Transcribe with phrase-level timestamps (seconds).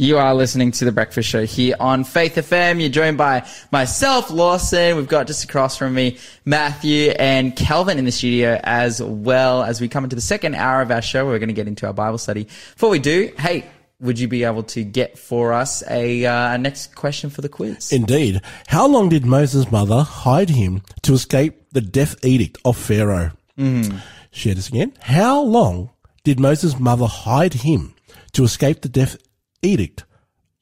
[0.00, 2.80] You are listening to The Breakfast Show here on Faith FM.
[2.80, 4.96] You're joined by myself, Lawson.
[4.96, 9.78] We've got just across from me, Matthew and Kelvin in the studio as well as
[9.78, 11.26] we come into the second hour of our show.
[11.26, 12.44] We're going to get into our Bible study.
[12.44, 13.66] Before we do, hey,
[14.00, 17.92] would you be able to get for us a uh, next question for the quiz?
[17.92, 18.40] Indeed.
[18.68, 23.32] How long did Moses' mother hide him to escape the death edict of Pharaoh?
[23.58, 24.00] Mm.
[24.30, 24.94] Share this again.
[25.02, 25.90] How long
[26.24, 27.94] did Moses' mother hide him
[28.32, 29.18] to escape the death
[29.62, 30.04] edict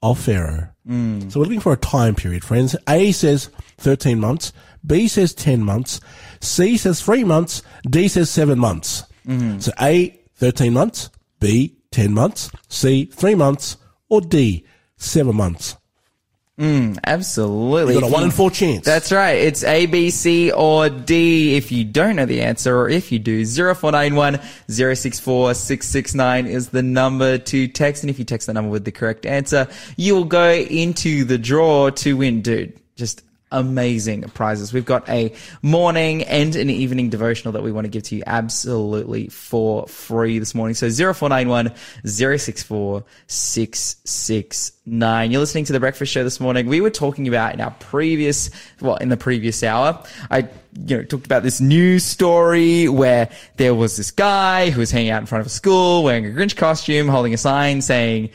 [0.03, 0.69] of Pharaoh?
[0.89, 1.31] Mm.
[1.31, 2.77] So we're looking for a time period, friends.
[2.89, 4.53] A says 13 months.
[4.87, 6.01] B says 10 months.
[6.41, 7.63] C says 3 months.
[7.89, 9.05] D says 7 months.
[9.27, 9.63] Mm.
[9.63, 11.11] So A, 13 months.
[11.41, 13.77] B, 10 months, C, 3 months,
[14.09, 14.65] or D,
[14.97, 15.77] 7 months.
[16.59, 17.95] Mm, absolutely.
[17.95, 18.85] You've got a 1 in 4 chance.
[18.85, 19.39] That's right.
[19.39, 23.21] It's A, B, C, or D if you don't know the answer, or if you
[23.21, 23.45] do.
[23.47, 28.03] 0491 064 669 is the number to text.
[28.03, 31.39] And if you text the number with the correct answer, you will go into the
[31.39, 32.77] draw to win, dude.
[32.97, 34.73] Just amazing prizes.
[34.73, 35.33] We've got a
[35.63, 40.39] morning and an evening devotional that we want to give to you absolutely for free
[40.39, 40.75] this morning.
[40.75, 41.73] So 0491
[42.05, 45.31] 064 669.
[45.31, 46.67] You're listening to the breakfast show this morning.
[46.67, 50.49] We were talking about in our previous, well, in the previous hour, I,
[50.87, 55.11] you know, talked about this news story where there was this guy who was hanging
[55.11, 58.31] out in front of a school wearing a Grinch costume, holding a sign saying,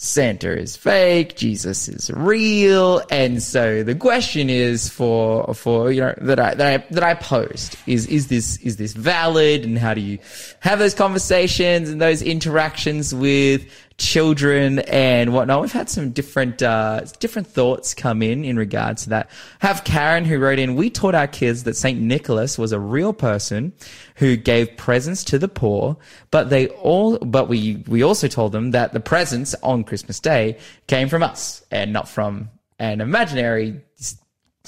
[0.00, 6.14] Santa is fake, Jesus is real, and so the question is for for you know
[6.18, 9.94] that I that I that I posed is is this is this valid, and how
[9.94, 10.20] do you
[10.60, 15.60] have those conversations and those interactions with children and whatnot.
[15.60, 19.30] We've had some different uh, different thoughts come in in regards to that.
[19.58, 23.12] Have Karen who wrote in, we taught our kids that Saint Nicholas was a real
[23.12, 23.72] person
[24.16, 25.96] who gave presents to the poor,
[26.30, 30.58] but they all but we we also told them that the presents on Christmas Day
[30.86, 33.80] came from us and not from an imaginary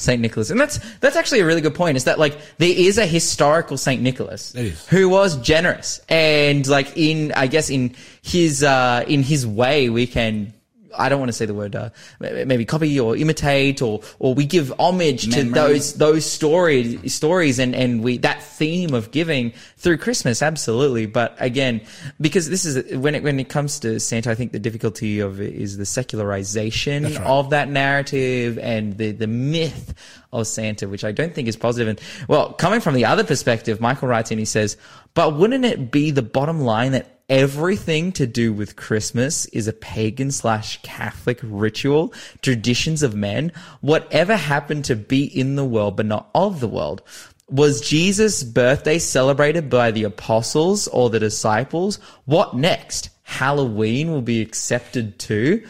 [0.00, 1.96] Saint Nicholas, and that's that's actually a really good point.
[1.96, 4.52] Is that like there is a historical Saint Nicholas
[4.88, 10.06] who was generous, and like in I guess in his uh, in his way we
[10.06, 10.54] can
[10.96, 14.46] I don't want to say the word uh, maybe copy or imitate or or we
[14.46, 15.44] give homage Memory.
[15.44, 21.06] to those those stories stories and and we that theme of giving through Christmas absolutely
[21.06, 21.80] but again
[22.20, 25.40] because this is when it when it comes to Santa I think the difficulty of
[25.40, 27.16] it is the secularization right.
[27.18, 29.94] of that narrative and the the myth
[30.32, 33.80] of Santa which I don't think is positive and well coming from the other perspective
[33.80, 34.76] Michael writes and he says
[35.14, 39.72] but wouldn't it be the bottom line that everything to do with Christmas is a
[39.72, 46.06] pagan slash Catholic ritual, traditions of men, whatever happened to be in the world but
[46.06, 47.02] not of the world.
[47.48, 51.96] Was Jesus' birthday celebrated by the apostles or the disciples?
[52.24, 53.10] What next?
[53.22, 55.64] Halloween will be accepted too.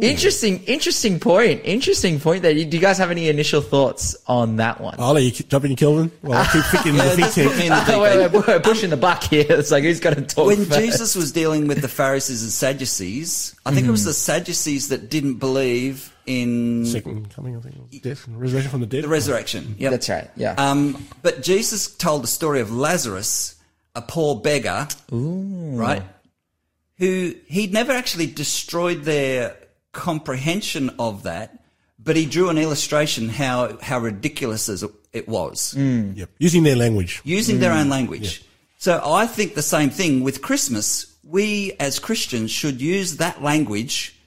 [0.00, 1.60] Interesting, interesting point.
[1.64, 2.54] Interesting point there.
[2.54, 4.94] Do you guys have any initial thoughts on that one?
[4.98, 6.10] I'll let you jump in, Kelvin.
[6.22, 8.02] Well, I keep thinking the think tank.
[8.02, 9.46] wait, we're pushing the buck here.
[9.62, 10.80] It's like who's going to talk When first?
[10.80, 13.88] Jesus was dealing with the Pharisees and Sadducees, I think mm.
[13.88, 18.80] it was the Sadducees that didn't believe in second coming, I think, death, resurrection from
[18.80, 19.04] the dead.
[19.04, 19.76] The resurrection.
[19.78, 20.30] Yeah, that's right.
[20.36, 20.54] Yeah.
[20.56, 23.56] Um, but Jesus told the story of Lazarus,
[23.94, 25.76] a poor beggar, Ooh.
[25.76, 26.02] right?
[26.98, 29.56] Who he'd never actually destroyed their
[29.92, 31.64] comprehension of that,
[31.98, 34.68] but he drew an illustration how how ridiculous
[35.12, 35.74] it was.
[35.76, 36.16] Mm.
[36.16, 36.30] Yep.
[36.38, 37.20] Using their language.
[37.24, 37.60] Using mm.
[37.60, 38.40] their own language.
[38.40, 38.48] Yep.
[38.78, 41.06] So I think the same thing with Christmas.
[41.24, 44.18] We as Christians should use that language,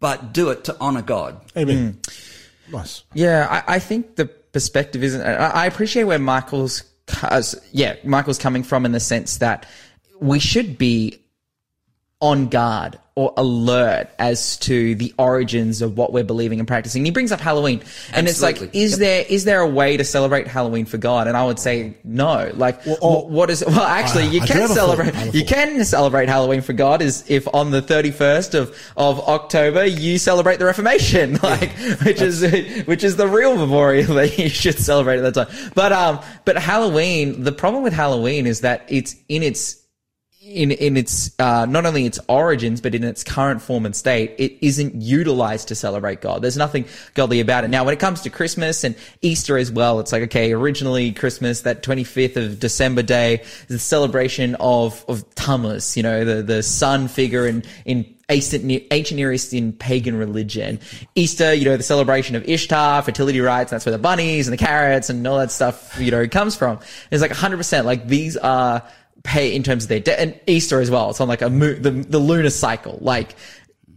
[0.00, 1.40] but do it to honor God.
[1.56, 2.00] Amen.
[2.02, 2.72] Mm.
[2.72, 3.04] Nice.
[3.12, 5.22] Yeah, I, I, think the perspective isn't.
[5.22, 6.82] I appreciate where Michael's,
[7.72, 9.66] yeah, Michael's coming from in the sense that
[10.20, 11.20] we should be
[12.20, 17.04] on guard or alert as to the origins of what we're believing and practicing.
[17.04, 17.78] He brings up Halloween,
[18.12, 18.28] and Absolutely.
[18.28, 18.98] it's like, is yep.
[18.98, 21.28] there is there a way to celebrate Halloween for God?
[21.28, 22.50] And I would say no.
[22.54, 23.64] Like, well, oh, what is?
[23.64, 25.14] Well, actually, you I, can celebrate.
[25.32, 29.84] You can celebrate Halloween for God is if on the thirty first of of October
[29.84, 34.48] you celebrate the Reformation, like yeah, which is which is the real memorial that you
[34.48, 35.70] should celebrate at that time.
[35.76, 39.83] But um, but Halloween, the problem with Halloween is that it's in its
[40.46, 44.34] in in its uh, not only its origins but in its current form and state,
[44.38, 46.42] it isn't utilized to celebrate God.
[46.42, 47.68] There's nothing godly about it.
[47.68, 51.62] Now, when it comes to Christmas and Easter as well, it's like okay, originally Christmas,
[51.62, 56.62] that 25th of December day, is the celebration of of Tammuz, you know, the the
[56.62, 60.80] sun figure in in ancient, ancient Near Eastern pagan religion.
[61.14, 64.64] Easter, you know, the celebration of Ishtar, fertility rites, that's where the bunnies and the
[64.64, 66.78] carrots and all that stuff, you know, comes from.
[67.10, 68.82] It's like 100%, like these are
[69.24, 71.10] pay in terms of their debt and Easter as well.
[71.10, 72.98] It's on like a mo- the, the lunar cycle.
[73.00, 73.34] Like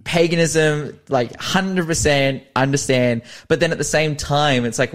[0.08, 3.22] paganism, like 100% understand.
[3.50, 4.94] But then at the same time, it's like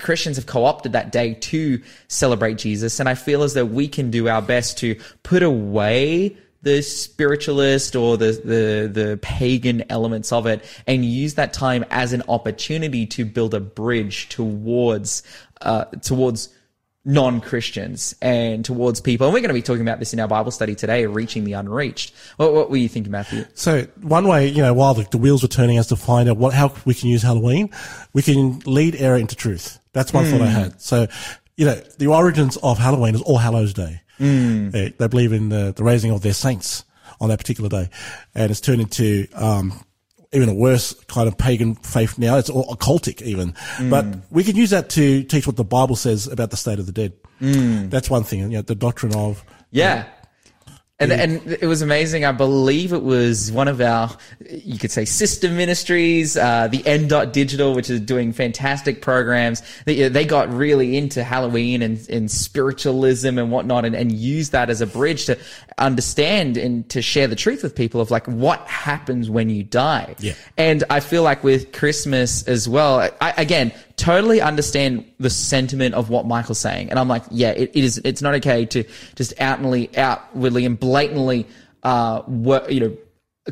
[0.00, 3.00] Christians have co-opted that day to celebrate Jesus.
[3.00, 7.96] And I feel as though we can do our best to put away the spiritualist
[7.96, 13.06] or the, the, the pagan elements of it and use that time as an opportunity
[13.06, 15.24] to build a bridge towards,
[15.62, 16.48] uh, towards
[17.04, 19.26] non-Christians and towards people.
[19.26, 21.52] And we're going to be talking about this in our Bible study today, reaching the
[21.52, 22.14] unreached.
[22.36, 23.44] What, what were you thinking, Matthew?
[23.54, 26.38] So one way, you know, while the, the wheels were turning us to find out
[26.38, 27.70] what, how we can use Halloween,
[28.12, 29.78] we can lead error into truth.
[29.92, 30.80] That's one thought I had.
[30.80, 31.06] So,
[31.56, 34.00] you know, the origins of Halloween is All Hallows Day.
[34.70, 36.84] They, they believe in the, the raising of their saints
[37.20, 37.90] on that particular day.
[38.34, 39.78] And it's turned into, um,
[40.34, 42.36] even a worse kind of pagan faith now.
[42.36, 43.54] It's all occultic even.
[43.88, 46.86] But we can use that to teach what the Bible says about the state of
[46.86, 47.12] the dead.
[47.40, 47.90] Mm.
[47.90, 48.40] That's one thing.
[48.40, 50.04] You know, the doctrine of, Yeah.
[51.00, 52.24] And, and it was amazing.
[52.24, 54.16] I believe it was one of our,
[54.48, 59.60] you could say, sister ministries, uh, the N Dot Digital, which is doing fantastic programs.
[59.86, 64.70] They, they got really into Halloween and, and spiritualism and whatnot and, and used that
[64.70, 65.36] as a bridge to
[65.78, 70.14] understand and to share the truth with people of like what happens when you die.
[70.20, 70.34] Yeah.
[70.56, 76.10] And I feel like with Christmas as well, I, again, totally understand the sentiment of
[76.10, 76.90] what Michael's saying.
[76.90, 80.78] And I'm like, yeah, it, it is, it's not okay to just outwardly, outwardly and
[80.78, 81.46] blatantly,
[81.82, 82.96] uh, work, you know,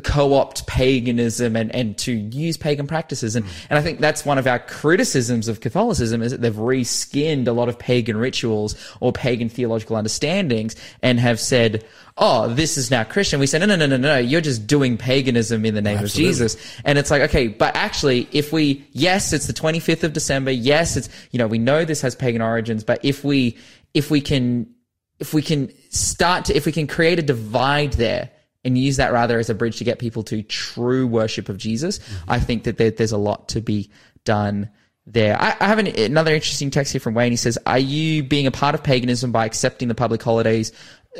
[0.01, 3.35] co-opt paganism and, and to use pagan practices.
[3.35, 7.47] And, and I think that's one of our criticisms of Catholicism is that they've reskinned
[7.47, 11.85] a lot of pagan rituals or pagan theological understandings and have said,
[12.17, 13.39] oh, this is now Christian.
[13.39, 16.29] We say, no, no, no, no, no, you're just doing paganism in the name Absolutely.
[16.29, 16.79] of Jesus.
[16.83, 20.49] And it's like, okay, but actually, if we, yes, it's the 25th of December.
[20.49, 23.57] Yes, it's, you know, we know this has pagan origins, but if we,
[23.93, 24.73] if we can,
[25.19, 28.31] if we can start to, if we can create a divide there
[28.63, 31.99] and use that rather as a bridge to get people to true worship of Jesus,
[32.27, 33.89] I think that there, there's a lot to be
[34.23, 34.69] done
[35.05, 35.39] there.
[35.39, 37.31] I, I have an, another interesting text here from Wayne.
[37.31, 40.71] He says, "Are you being a part of paganism by accepting the public holidays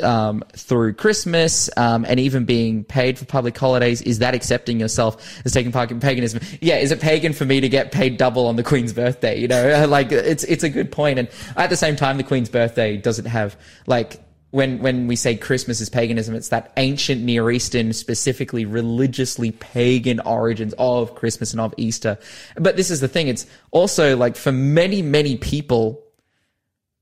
[0.02, 4.02] um, through Christmas um, and even being paid for public holidays?
[4.02, 6.42] Is that accepting yourself as taking part in paganism?
[6.62, 9.40] Yeah, is it pagan for me to get paid double on the Queen's birthday?
[9.40, 11.20] You know, like it's it's a good point.
[11.20, 14.20] And at the same time, the Queen's birthday doesn't have like
[14.54, 20.20] when when we say Christmas is paganism, it's that ancient Near Eastern, specifically religiously pagan
[20.20, 22.20] origins of Christmas and of Easter.
[22.56, 26.04] But this is the thing; it's also like for many many people,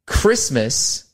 [0.08, 1.12] Christmas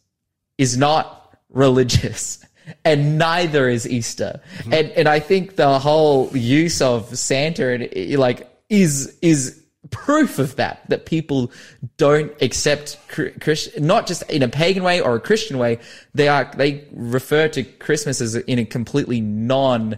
[0.59, 2.39] is not religious.
[2.83, 4.73] And neither is Easter, mm-hmm.
[4.73, 9.56] and and I think the whole use of Santa and like is is
[9.91, 11.51] proof of that that people
[11.97, 15.79] don't accept Christian, not just in a pagan way or a Christian way.
[16.13, 19.97] They are they refer to Christmas as in a completely non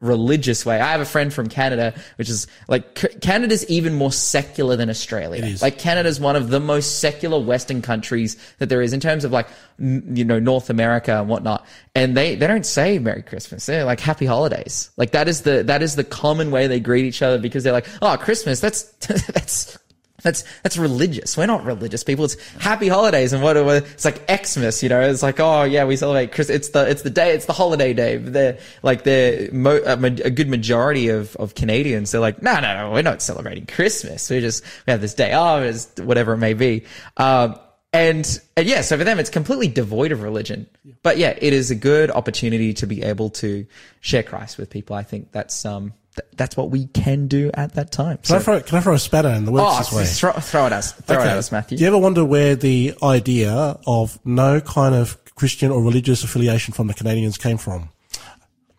[0.00, 0.80] religious way.
[0.80, 4.88] I have a friend from Canada, which is like C- Canada's even more secular than
[4.90, 5.44] Australia.
[5.44, 5.62] is.
[5.62, 9.32] Like Canada's one of the most secular Western countries that there is in terms of
[9.32, 9.46] like
[9.78, 11.66] n- you know North America and whatnot.
[11.94, 13.66] And they they don't say Merry Christmas.
[13.66, 14.90] They're like Happy Holidays.
[14.96, 17.72] Like that is the that is the common way they greet each other because they're
[17.72, 18.82] like oh Christmas that's
[19.32, 19.78] that's.
[20.22, 21.36] That's that's religious.
[21.36, 22.24] We're not religious people.
[22.24, 25.00] It's happy holidays and what it's like Xmas, you know.
[25.00, 26.56] It's like oh yeah, we celebrate Christmas.
[26.56, 27.34] It's the it's the day.
[27.34, 28.16] It's the holiday day.
[28.16, 32.12] They're like they're mo- a, a good majority of of Canadians.
[32.12, 34.28] They're like no no no, we're not celebrating Christmas.
[34.30, 36.84] We just we have this day off, it's whatever it may be.
[37.16, 37.58] Um,
[37.92, 40.66] and and yeah, so for them it's completely devoid of religion.
[41.02, 43.66] But yeah, it is a good opportunity to be able to
[44.00, 44.94] share Christ with people.
[44.94, 48.18] I think that's um th- that's what we can do at that time.
[48.18, 50.04] can, I throw, can I throw a spatter in the works Oh, this way?
[50.32, 50.92] throw, throw it at us.
[50.92, 51.78] Throw it at us, Matthew.
[51.78, 56.74] Do you ever wonder where the idea of no kind of Christian or religious affiliation
[56.74, 57.90] from the Canadians came from?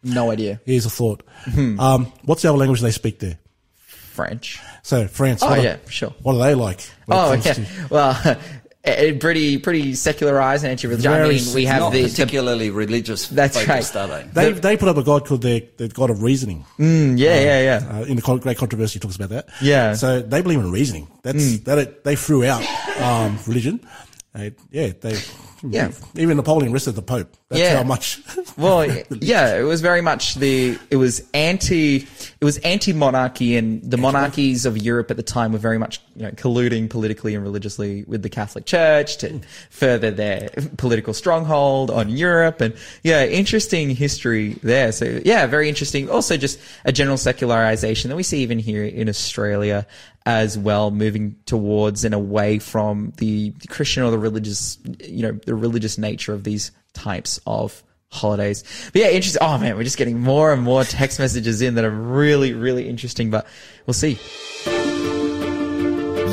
[0.04, 0.60] No idea.
[0.66, 1.24] Here's a thought.
[1.46, 1.80] Hmm.
[1.80, 3.38] Um, what's the other language they speak there?
[3.86, 4.60] French.
[4.84, 5.42] So France.
[5.44, 6.10] Oh, are- yeah, sure.
[6.22, 6.82] What are they like?
[7.10, 7.54] Oh, yeah.
[7.54, 8.38] to- Well,
[8.84, 11.06] pretty, pretty secularized and anti-religious.
[11.06, 14.10] I mean, we have Not the, the particularly religious That's focused, right.
[14.10, 14.52] are they?
[14.52, 16.66] They, they put up a god called their, the god of reasoning.
[16.80, 18.00] Mm, yeah, yeah, yeah.
[18.00, 19.50] Uh, in the great controversy, he talks about that.
[19.62, 19.94] Yeah.
[19.94, 21.08] So they believe in reasoning.
[21.22, 21.78] That's that.
[21.78, 22.66] It, they threw out
[23.00, 23.86] um, religion.
[24.34, 25.18] They, yeah, they.
[25.64, 25.92] Yeah.
[26.16, 27.38] Even Napoleon arrested the Pope.
[27.52, 27.78] That's Yeah.
[27.78, 28.20] how much.
[28.58, 28.86] Well,
[29.22, 31.96] yeah, it was very much the it was anti
[32.40, 36.02] it was anti monarchy, and the monarchies of Europe at the time were very much
[36.16, 39.40] you know colluding politically and religiously with the Catholic Church to
[39.70, 44.92] further their political stronghold on Europe, and yeah, interesting history there.
[44.92, 46.10] So yeah, very interesting.
[46.10, 49.88] Also, just a general secularization that we see even here in Australia
[50.26, 55.56] as well, moving towards and away from the Christian or the religious, you know, the
[55.56, 58.64] religious nature of these types of holidays.
[58.94, 59.42] But yeah, interesting.
[59.42, 62.88] Oh man, we're just getting more and more text messages in that are really, really
[62.88, 63.48] interesting, but
[63.86, 64.20] we'll see.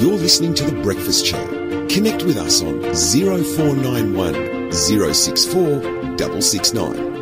[0.00, 1.44] You're listening to The Breakfast Show.
[1.88, 5.82] Connect with us on 0491 064
[6.18, 7.17] 669.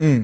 [0.00, 0.22] Hmm.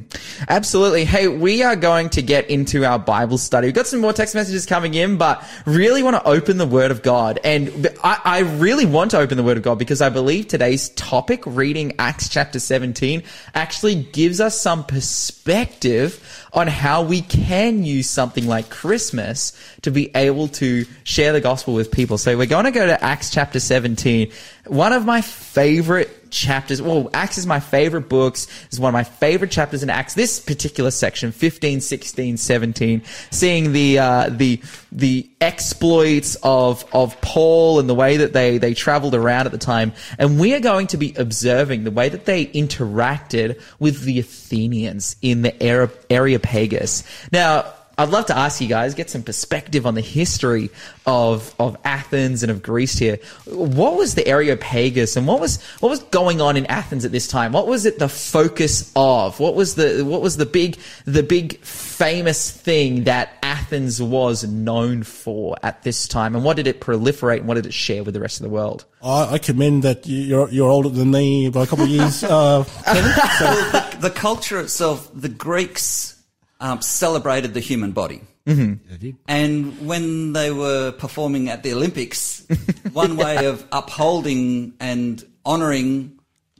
[0.48, 1.04] Absolutely.
[1.04, 3.66] Hey, we are going to get into our Bible study.
[3.66, 6.90] We've got some more text messages coming in, but really want to open the Word
[6.90, 7.38] of God.
[7.44, 10.88] And I, I really want to open the Word of God because I believe today's
[10.88, 13.22] topic, reading Acts chapter 17,
[13.54, 19.52] actually gives us some perspective on how we can use something like Christmas
[19.82, 22.16] to be able to share the gospel with people.
[22.16, 24.32] So we're going to go to Acts chapter 17.
[24.68, 26.80] One of my favorite chapters.
[26.82, 28.46] Well, Acts is my favorite books.
[28.66, 30.14] It's one of my favorite chapters in Acts.
[30.14, 34.60] This particular section, 15, 16, 17, seeing the, uh, the,
[34.92, 39.58] the exploits of, of Paul and the way that they, they traveled around at the
[39.58, 39.92] time.
[40.18, 45.16] And we are going to be observing the way that they interacted with the Athenians
[45.22, 45.62] in the
[46.10, 47.02] Areopagus.
[47.32, 50.68] Now, I'd love to ask you guys, get some perspective on the history
[51.06, 53.18] of, of Athens and of Greece here.
[53.46, 57.26] What was the Areopagus and what was, what was going on in Athens at this
[57.26, 57.52] time?
[57.52, 59.40] What was it the focus of?
[59.40, 65.02] What was the, what was the big, the big famous thing that Athens was known
[65.02, 66.34] for at this time?
[66.34, 68.50] And what did it proliferate and what did it share with the rest of the
[68.50, 68.84] world?
[69.02, 72.22] I, I commend that you're, you're older than me by a couple of years.
[72.22, 76.15] Uh, the, the culture itself, the Greeks,
[76.60, 78.20] um, celebrated the human body.
[78.46, 79.10] Mm-hmm.
[79.26, 82.46] And when they were performing at the Olympics,
[82.92, 86.18] one way of upholding and honouring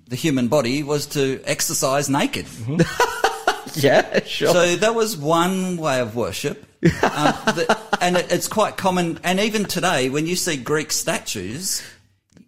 [0.09, 2.47] the human body was to exercise naked.
[2.47, 3.81] Mm-hmm.
[3.87, 4.49] yeah, sure.
[4.49, 6.65] So that was one way of worship.
[7.03, 9.19] um, the, and it, it's quite common.
[9.25, 11.83] And even today, when you see Greek statues,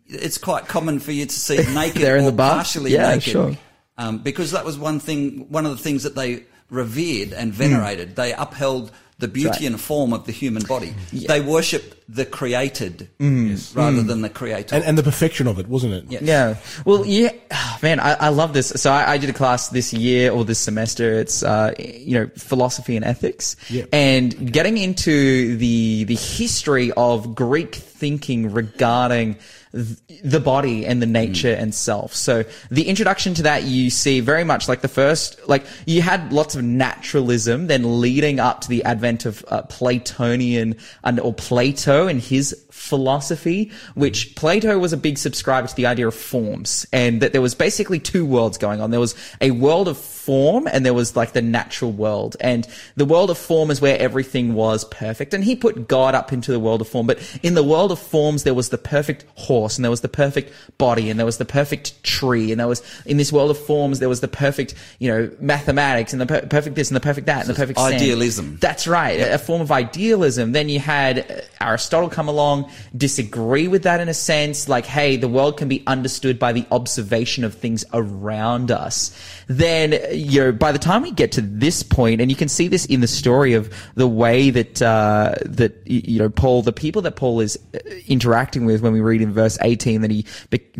[0.06, 2.56] it's quite common for you to see naked They're in or the bar?
[2.56, 3.22] partially Yeah, naked.
[3.22, 3.56] sure.
[3.96, 8.16] Um, because that was one thing, one of the things that they revered and venerated.
[8.16, 9.62] They upheld the beauty right.
[9.62, 10.94] and form of the human body.
[11.12, 13.76] They worshipped the created mm.
[13.76, 14.06] rather mm.
[14.06, 14.76] than the creator.
[14.76, 16.04] and, and the perfection of it, wasn't it?
[16.08, 16.20] Yeah.
[16.22, 16.56] Yeah.
[16.84, 18.68] Well, yeah, oh, man, I, I love this.
[18.68, 21.14] So I, I did a class this year or this semester.
[21.14, 23.86] It's, uh, you know, philosophy and ethics Yeah.
[23.92, 29.36] and getting into the, the history of Greek thinking regarding
[29.72, 32.14] the body and the nature and self.
[32.14, 36.32] So the introduction to that you see very much like the first, like you had
[36.32, 42.06] lots of naturalism, then leading up to the advent of uh, Platonian and or Plato
[42.06, 47.20] and his philosophy, which Plato was a big subscriber to the idea of forms and
[47.20, 48.90] that there was basically two worlds going on.
[48.90, 52.36] There was a world of form and there was like the natural world.
[52.40, 52.66] And
[52.96, 55.34] the world of form is where everything was perfect.
[55.34, 57.06] And he put God up into the world of form.
[57.06, 60.08] But in the world of forms, there was the perfect horse and there was the
[60.08, 62.52] perfect body and there was the perfect tree.
[62.52, 66.12] And there was, in this world of forms, there was the perfect, you know, mathematics
[66.12, 67.94] and the per- perfect this and the perfect that and the perfect sand.
[67.94, 68.58] idealism.
[68.60, 69.14] That's right.
[69.14, 70.52] A form of idealism.
[70.52, 75.16] Then you had uh, Aristotle come along, disagree with that in a sense, like, hey,
[75.16, 79.16] the world can be understood by the observation of things around us.
[79.46, 82.68] Then, you know, by the time we get to this point, and you can see
[82.68, 87.02] this in the story of the way that, uh, that, you know, Paul, the people
[87.02, 90.24] that Paul is uh, interacting with when we read in verse 18 that he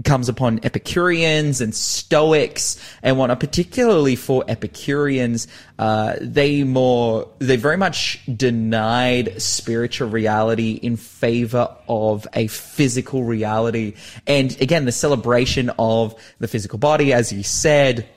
[0.04, 7.76] comes upon Epicureans and Stoics and whatnot, particularly for Epicureans, uh, they more, they very
[7.76, 13.94] much denied spiritual reality in favor of a physical reality.
[14.26, 18.08] And again, the celebration of the physical body, as you said,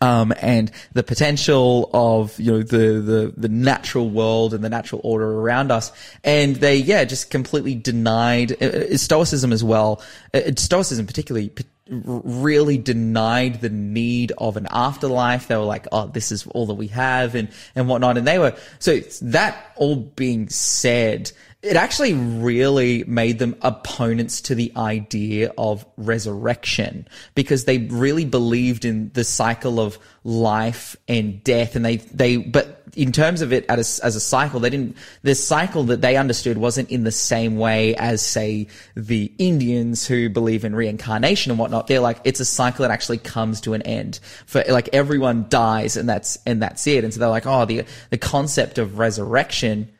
[0.00, 5.00] um, and the potential of you know the, the the natural world and the natural
[5.02, 5.92] order around us,
[6.22, 10.02] and they yeah just completely denied uh, uh, Stoicism as well.
[10.32, 11.50] Uh, Stoicism particularly
[11.90, 15.48] really denied the need of an afterlife.
[15.48, 18.16] They were like, oh, this is all that we have, and and whatnot.
[18.16, 24.54] And they were so that all being said it actually really made them opponents to
[24.54, 31.76] the idea of resurrection because they really believed in the cycle of life and death
[31.76, 34.96] and they they but in terms of it as a, as a cycle they didn't
[35.22, 40.28] the cycle that they understood wasn't in the same way as say the Indians who
[40.28, 41.86] believe in reincarnation and whatnot.
[41.86, 44.20] They're like it's a cycle that actually comes to an end.
[44.46, 47.04] For like everyone dies and that's and that's it.
[47.04, 49.90] And so they're like oh the the concept of resurrection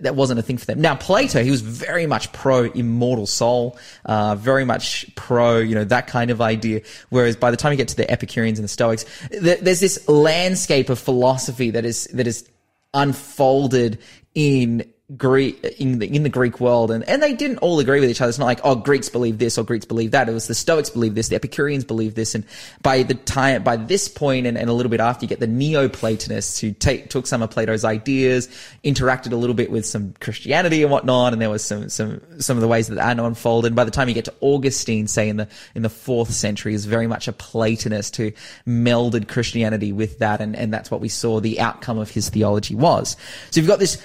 [0.00, 0.80] that wasn't a thing for them.
[0.80, 5.84] Now, Plato, he was very much pro immortal soul, uh, very much pro, you know,
[5.84, 6.82] that kind of idea.
[7.08, 10.06] Whereas by the time you get to the Epicureans and the Stoics, th- there's this
[10.08, 12.48] landscape of philosophy that is, that is
[12.92, 13.98] unfolded
[14.34, 18.10] in Greek in the in the Greek world, and and they didn't all agree with
[18.10, 18.28] each other.
[18.28, 20.28] It's not like oh Greeks believe this or Greeks believe that.
[20.28, 22.44] It was the Stoics believe this, the Epicureans believe this, and
[22.82, 25.46] by the time by this point and, and a little bit after, you get the
[25.46, 28.48] Neoplatonists who take took some of Plato's ideas,
[28.84, 32.58] interacted a little bit with some Christianity and whatnot, and there was some some some
[32.58, 33.68] of the ways that that unfolded.
[33.68, 36.74] And By the time you get to Augustine, say in the in the fourth century,
[36.74, 38.32] is very much a Platonist who
[38.66, 42.74] melded Christianity with that, and and that's what we saw the outcome of his theology
[42.74, 43.16] was.
[43.50, 43.96] So you've got this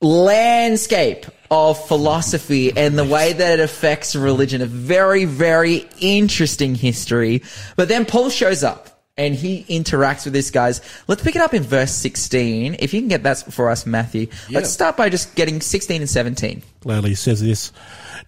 [0.00, 4.62] landscape of philosophy and the way that it affects religion.
[4.62, 7.42] A very, very interesting history.
[7.76, 10.80] But then Paul shows up and he interacts with these guys.
[11.08, 12.76] Let's pick it up in verse 16.
[12.78, 14.28] If you can get that for us, Matthew.
[14.50, 16.62] Let's start by just getting 16 and 17.
[16.80, 17.72] Gladly says this.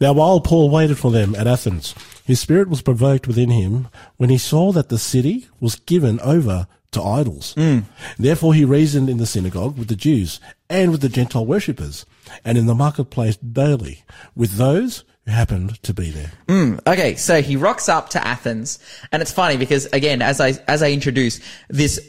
[0.01, 4.31] Now, while Paul waited for them at Athens, his spirit was provoked within him when
[4.31, 7.55] he saw that the city was given over to idols.
[7.57, 7.85] Mm.
[8.19, 12.07] Therefore, he reasoned in the synagogue with the Jews and with the Gentile worshippers,
[12.45, 16.33] and in the marketplace daily with those who happened to be there.
[16.49, 16.81] Mm.
[16.87, 18.79] Okay, so he rocks up to Athens,
[19.11, 22.01] and it's funny because again, as I as I introduce this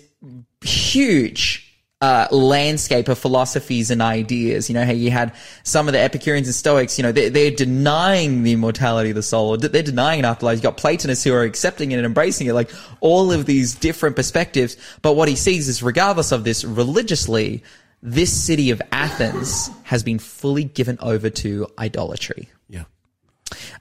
[0.62, 1.63] huge
[2.04, 5.34] uh, landscape of philosophies and ideas, you know, how you had
[5.64, 9.24] some of the Epicureans and Stoics, you know, they're, they're denying the immortality of the
[9.24, 10.58] soul, or they're denying an afterlife.
[10.58, 14.18] You've got Platonists who are accepting it and embracing it, like all of these different
[14.18, 14.76] perspectives.
[15.02, 17.64] But what he sees is, regardless of this, religiously,
[18.02, 22.50] this city of Athens has been fully given over to idolatry.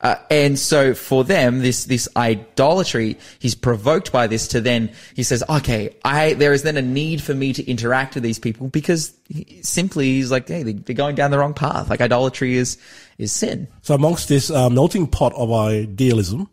[0.02, 0.11] Yeah.
[0.11, 5.23] Uh, and so for them, this, this idolatry, he's provoked by this to then, he
[5.23, 8.69] says, okay, I, there is then a need for me to interact with these people
[8.69, 11.91] because he, simply he's like, hey, they, they're going down the wrong path.
[11.91, 12.79] Like idolatry is,
[13.19, 13.69] is sin.
[13.83, 16.49] So amongst this uh, melting pot of idealism,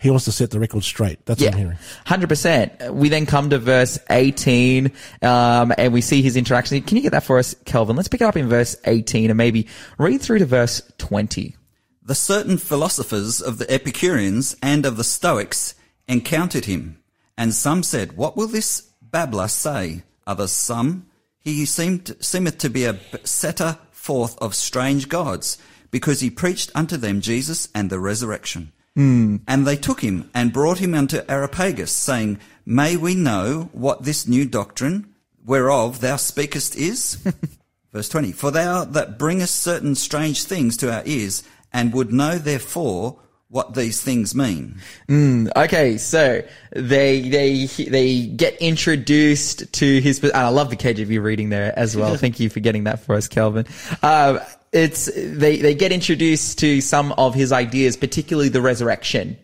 [0.00, 1.26] he wants to set the record straight.
[1.26, 1.78] That's what I'm hearing.
[2.06, 2.94] hundred percent.
[2.94, 6.80] We then come to verse eighteen, um, and we see his interaction.
[6.82, 7.96] Can you get that for us, Kelvin?
[7.96, 9.66] Let's pick it up in verse eighteen and maybe
[9.98, 11.56] read through to verse twenty.
[12.02, 15.74] The certain philosophers of the Epicureans and of the Stoics
[16.08, 16.98] encountered him,
[17.36, 20.02] and some said, What will this babbler say?
[20.26, 21.06] Others some,
[21.40, 25.58] He seemed, seemeth to be a setter forth of strange gods,
[25.90, 28.72] because he preached unto them Jesus and the resurrection.
[28.94, 29.36] Hmm.
[29.46, 34.26] And they took him and brought him unto Areopagus, saying, May we know what this
[34.26, 37.18] new doctrine whereof thou speakest is?
[37.92, 42.38] Verse 20, For thou that bringest certain strange things to our ears, and would know
[42.38, 44.76] therefore what these things mean.
[45.10, 50.22] Okay, so they they they get introduced to his.
[50.22, 52.16] And I love the KJV reading there as well.
[52.18, 53.66] Thank you for getting that for us, Kelvin.
[54.02, 54.40] Um,
[54.72, 59.36] it's they they get introduced to some of his ideas, particularly the resurrection.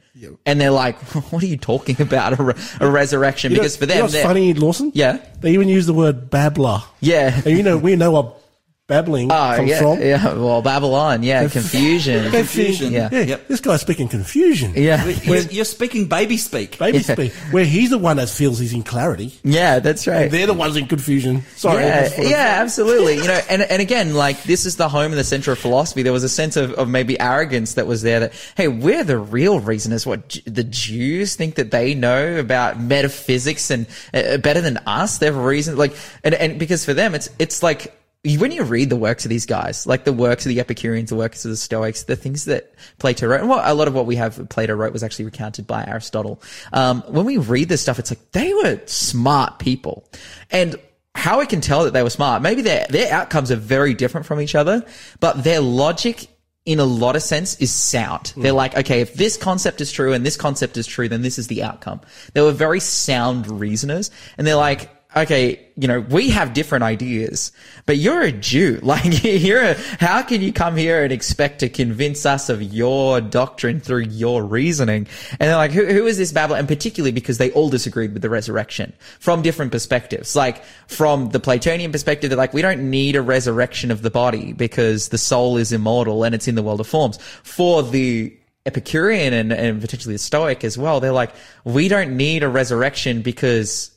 [0.46, 0.98] And they're like,
[1.30, 2.38] "What are you talking about?
[2.38, 4.90] A, re- a resurrection?" You know- Because for you know them, what's they're- funny, Lawson?
[4.94, 5.18] Yeah.
[5.40, 6.82] They even use the word babbler.
[7.00, 8.40] yeah, And you know, we know what
[8.88, 10.00] babbling Oh, comes yeah, from.
[10.00, 10.34] yeah.
[10.34, 12.30] Well, Babylon, yeah, confusion.
[12.36, 12.92] Confusion.
[12.92, 13.08] Yeah.
[13.10, 13.48] Yeah, Yep.
[13.48, 14.72] this guy's speaking confusion.
[14.76, 16.78] Yeah, You're, you're speaking baby speak.
[16.78, 17.14] Baby Yeah.
[17.14, 17.32] speak.
[17.50, 19.32] Where he's the one that feels he's in clarity.
[19.42, 20.30] yeah, that's right.
[20.30, 21.42] They're the ones in confusion.
[21.56, 21.82] Sorry.
[21.82, 23.16] Yeah, yeah, absolutely.
[23.16, 26.02] You know, and and again, like this is the home and the center of philosophy.
[26.02, 28.20] There was a sense of, of maybe arrogance that was there.
[28.20, 30.06] That hey, we're the real reasoners.
[30.06, 35.18] What J- the Jews think that they know about metaphysics and uh, better than us.
[35.18, 37.92] They have a reason, like, and and because for them, it's it's like.
[38.38, 41.16] When you read the works of these guys, like the works of the Epicureans, the
[41.16, 44.06] works of the Stoics, the things that Plato wrote, and what a lot of what
[44.06, 46.42] we have Plato wrote was actually recounted by Aristotle.
[46.72, 50.08] Um, when we read this stuff, it's like they were smart people,
[50.50, 50.76] and
[51.14, 52.42] how I can tell that they were smart.
[52.42, 54.84] Maybe their their outcomes are very different from each other,
[55.20, 56.28] but their logic
[56.66, 58.32] in a lot of sense is sound.
[58.36, 61.38] They're like, okay, if this concept is true and this concept is true, then this
[61.38, 62.00] is the outcome.
[62.34, 67.50] They were very sound reasoners and they're like, okay, you know, we have different ideas,
[67.86, 68.80] but you're a Jew.
[68.86, 73.20] Like, you're a, how can you come here and expect to convince us of your
[73.20, 75.08] doctrine through your reasoning?
[75.32, 76.60] And they're like, who, who is this Babylon?
[76.60, 80.36] And particularly because they all disagreed with the resurrection from different perspectives.
[80.36, 84.52] Like, from the Platonian perspective, they're like, we don't need a resurrection of the body
[84.52, 87.18] because the soul is immortal and it's in the world of forms.
[87.42, 91.32] For the Epicurean and, and potentially the Stoic as well, they're like,
[91.64, 93.95] we don't need a resurrection because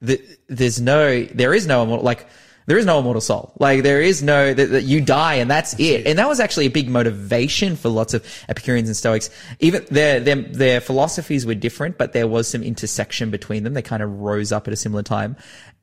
[0.00, 2.26] the, there's no, there is no immortal, like,
[2.66, 3.52] there is no immortal soul.
[3.58, 6.06] Like, there is no, that, that you die and that's it.
[6.06, 9.28] And that was actually a big motivation for lots of Epicureans and Stoics.
[9.58, 13.74] Even their, their, their philosophies were different, but there was some intersection between them.
[13.74, 15.36] They kind of rose up at a similar time.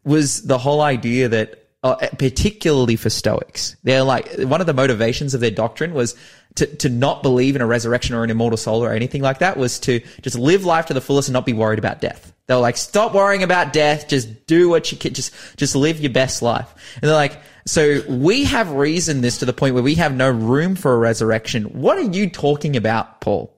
[0.05, 3.75] Was the whole idea that uh, particularly for Stoics.
[3.83, 6.15] They're like one of the motivations of their doctrine was
[6.55, 9.57] to to not believe in a resurrection or an immortal soul or anything like that.
[9.57, 12.33] Was to just live life to the fullest and not be worried about death.
[12.47, 14.07] They were like, stop worrying about death.
[14.07, 15.13] Just do what you can.
[15.13, 16.73] Just, just live your best life.
[16.95, 20.29] And they're like, so we have reasoned this to the point where we have no
[20.31, 21.65] room for a resurrection.
[21.65, 23.53] What are you talking about, Paul?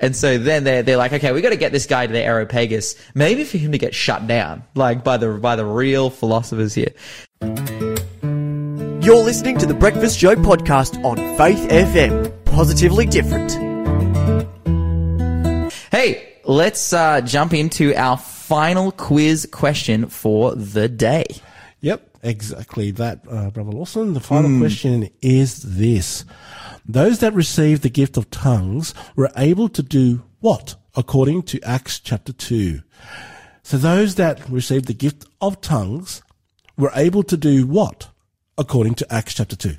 [0.00, 2.20] And so then they're, they're like, okay, we got to get this guy to the
[2.20, 6.74] Areopagus, maybe for him to get shut down, like by the, by the real philosophers
[6.74, 6.92] here.
[7.40, 12.44] You're listening to the Breakfast Show podcast on Faith FM.
[12.46, 13.52] Positively different.
[15.92, 21.24] Hey, let's uh, jump into our final quiz question for the day.
[21.80, 24.14] Yep, exactly that, uh, Brother Lawson.
[24.14, 26.24] The final question is this.
[26.86, 30.76] Those that received the gift of tongues were able to do what?
[30.96, 32.80] According to Acts chapter 2.
[33.62, 36.22] So those that received the gift of tongues
[36.76, 38.08] were able to do what?
[38.58, 39.76] According to Acts chapter 2.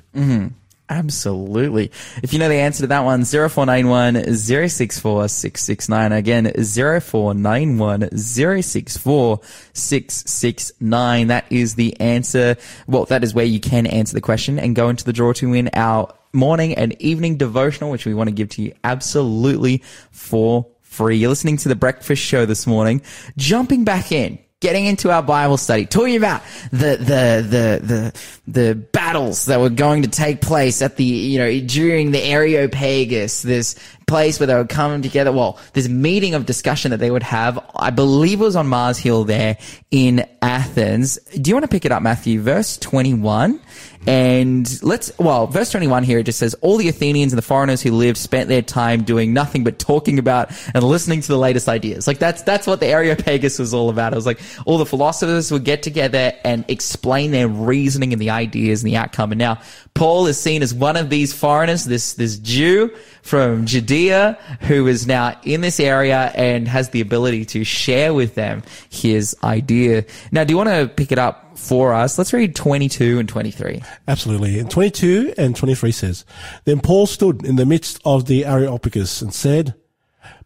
[0.90, 1.90] Absolutely.
[2.22, 6.12] If you know the answer to that one, 0491 064 669.
[6.12, 9.40] Again, 0491 064
[9.72, 11.26] 669.
[11.28, 12.56] That is the answer.
[12.86, 15.50] Well, that is where you can answer the question and go into the draw to
[15.50, 20.66] win our morning and evening devotional, which we want to give to you absolutely for
[20.82, 21.16] free.
[21.16, 23.00] You're listening to the breakfast show this morning.
[23.38, 28.12] Jumping back in getting into our Bible study, talking about the, the, the, the,
[28.46, 33.42] the battles that were going to take place at the, you know, during the Areopagus,
[33.42, 35.32] this place where they would come together.
[35.32, 38.96] Well, this meeting of discussion that they would have, I believe it was on Mars
[38.96, 39.58] Hill there
[39.90, 41.18] in Athens.
[41.38, 42.40] Do you want to pick it up, Matthew?
[42.40, 43.60] Verse 21.
[44.06, 47.82] And let's, well, verse 21 here, it just says, all the Athenians and the foreigners
[47.82, 51.68] who lived spent their time doing nothing but talking about and listening to the latest
[51.68, 52.06] ideas.
[52.06, 54.12] Like that's, that's what the Areopagus was all about.
[54.12, 58.30] It was like all the philosophers would get together and explain their reasoning and the
[58.30, 59.32] ideas and the outcome.
[59.32, 59.60] And now
[59.94, 62.90] Paul is seen as one of these foreigners, this, this Jew
[63.22, 68.34] from Judea who is now in this area and has the ability to share with
[68.34, 70.04] them his idea.
[70.32, 72.18] Now, do you want to pick it up for us?
[72.18, 73.82] Let's read 22 and 23.
[74.08, 74.58] Absolutely.
[74.58, 76.24] And 22 and 23 says,
[76.64, 79.74] Then Paul stood in the midst of the Areopagus and said,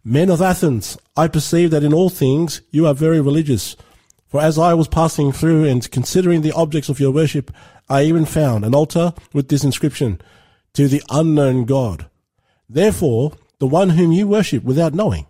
[0.05, 3.77] Men of Athens, I perceive that in all things you are very religious.
[4.27, 7.51] For as I was passing through and considering the objects of your worship,
[7.89, 10.21] I even found an altar with this inscription,
[10.75, 12.07] To the unknown God.
[12.69, 15.27] Therefore, the one whom you worship without knowing,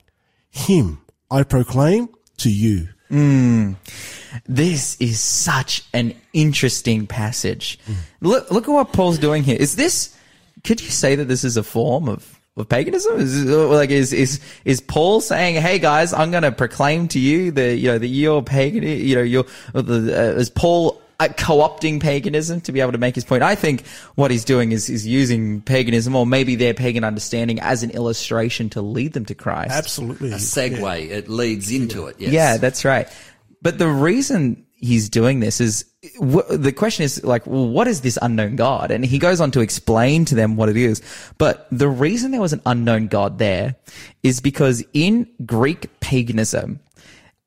[0.50, 2.88] him I proclaim to you.
[4.46, 7.78] This is such an interesting passage.
[8.20, 9.56] Look, look at what Paul's doing here.
[9.58, 10.16] Is this,
[10.64, 13.18] could you say that this is a form of, of paganism?
[13.18, 17.50] Is like, is, is, is Paul saying, Hey guys, I'm going to proclaim to you
[17.52, 21.26] that, you know, that you're pagan, you know, you're, the, uh, is Paul uh, Uh,
[21.36, 23.42] co-opting paganism to be able to make his point?
[23.42, 27.82] I think what he's doing is, is using paganism or maybe their pagan understanding as
[27.82, 29.72] an illustration to lead them to Christ.
[29.72, 30.30] Absolutely.
[30.30, 31.10] A segue.
[31.10, 32.20] It leads into it.
[32.20, 32.30] Yes.
[32.30, 33.08] Yeah, that's right.
[33.60, 35.84] But the reason he's doing this is
[36.20, 38.92] wh- the question is like, well, what is this unknown God?
[38.92, 41.02] And he goes on to explain to them what it is.
[41.36, 43.74] But the reason there was an unknown God there
[44.22, 46.78] is because in Greek paganism,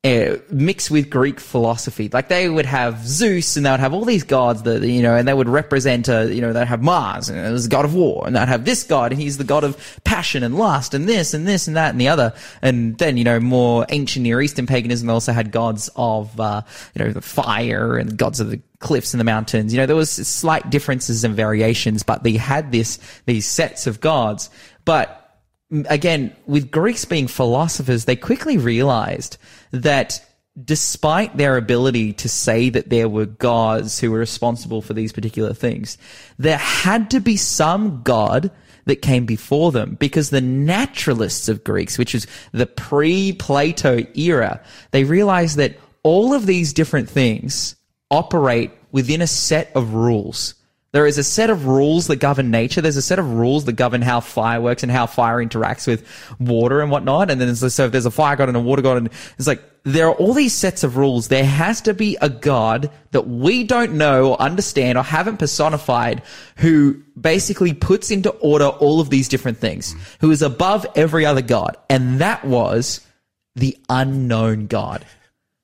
[0.04, 2.08] uh, mixed with Greek philosophy.
[2.12, 5.14] Like they would have Zeus and they would have all these gods that, you know,
[5.14, 7.84] and they would represent, uh, you know, they'd have Mars and it was the god
[7.84, 10.92] of war and they'd have this god and he's the god of passion and lust
[10.92, 12.34] and this and this and that and the other.
[12.62, 16.62] And then, you know, more ancient Near Eastern paganism also had gods of, uh,
[16.94, 19.72] you know, the fire and gods of the cliffs and the mountains.
[19.72, 24.00] You know, there was slight differences and variations, but they had this, these sets of
[24.00, 24.50] gods.
[24.84, 25.21] But
[25.88, 29.38] again, with Greeks being philosophers, they quickly realized
[29.70, 30.24] that
[30.62, 35.54] despite their ability to say that there were gods who were responsible for these particular
[35.54, 35.96] things,
[36.38, 38.50] there had to be some god
[38.84, 45.04] that came before them because the naturalists of Greeks, which is the pre-Plato era, they
[45.04, 47.76] realized that all of these different things
[48.10, 50.54] operate within a set of rules.
[50.92, 52.82] There is a set of rules that govern nature.
[52.82, 56.06] There's a set of rules that govern how fire works and how fire interacts with
[56.38, 57.30] water and whatnot.
[57.30, 59.62] And then so if there's a fire god and a water god, and it's like
[59.84, 61.28] there are all these sets of rules.
[61.28, 66.22] There has to be a god that we don't know or understand or haven't personified
[66.56, 71.42] who basically puts into order all of these different things, who is above every other
[71.42, 71.78] god.
[71.88, 73.00] And that was
[73.54, 75.06] the unknown god.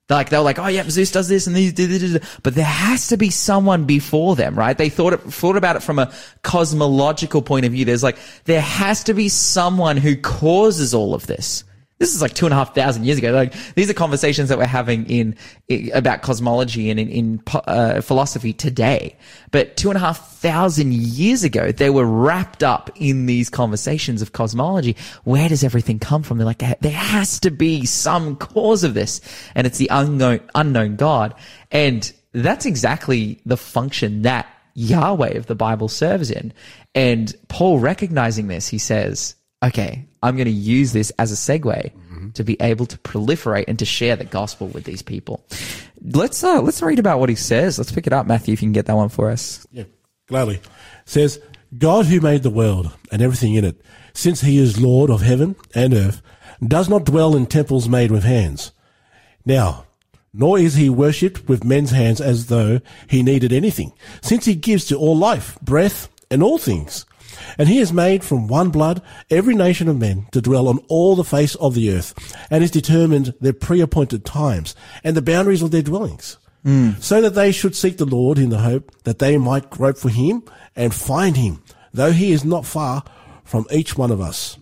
[0.09, 3.09] Like they were like, oh yeah, Zeus does this and these, this." but there has
[3.09, 4.77] to be someone before them, right?
[4.77, 7.85] They thought it, thought about it from a cosmological point of view.
[7.85, 11.65] There's like there has to be someone who causes all of this.
[11.99, 13.33] This is like two and a half thousand years ago.
[13.33, 15.37] Like these are conversations that we're having in,
[15.71, 19.17] i about cosmology and in, in uh, philosophy today.
[19.51, 24.23] But two and a half thousand years ago, they were wrapped up in these conversations
[24.23, 24.97] of cosmology.
[25.25, 26.39] Where does everything come from?
[26.39, 29.21] They're like, there has to be some cause of this,
[29.57, 31.35] and it's the unknown unknown God.
[31.73, 36.53] And that's exactly the function that Yahweh of the Bible serves in.
[36.95, 42.35] And Paul recognizing this, he says, okay, I'm going to use this as a segue
[42.35, 45.45] to be able to proliferate and to share the gospel with these people.
[46.03, 47.79] Let's uh, let's read about what he says.
[47.79, 49.67] Let's pick it up, Matthew, if you can get that one for us.
[49.73, 49.85] Yeah,
[50.27, 50.57] gladly.
[50.57, 50.63] It
[51.05, 51.41] says,
[51.77, 53.81] God who made the world and everything in it,
[54.15, 56.23] since he is Lord of heaven and earth,
[56.67, 58.73] does not dwell in temples made with hands.
[59.45, 59.87] Now,
[60.33, 64.85] nor is he worshipped with men's hands as though he needed anything, since he gives
[64.87, 67.07] to all life, breath, and all things.
[67.59, 71.17] And he has made from one blood every nation of men to dwell on all
[71.17, 72.15] the face of the earth,
[72.51, 76.37] and has determined their pre-appointed times and the boundaries of their dwellings,
[77.01, 80.11] so that they should seek the Lord in the hope that they might grope for
[80.11, 80.43] him
[80.77, 81.63] and find him,
[81.95, 83.05] though he is not far
[83.45, 84.59] from each one of us.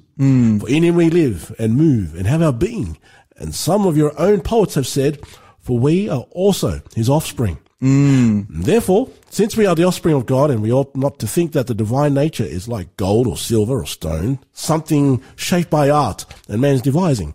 [0.60, 2.96] For in him we live and move and have our being.
[3.36, 5.20] And some of your own poets have said,
[5.60, 7.58] for we are also his offspring.
[7.80, 11.66] Therefore, since we are the offspring of God and we ought not to think that
[11.66, 16.60] the divine nature is like gold or silver or stone, something shaped by art and
[16.60, 17.34] man's devising.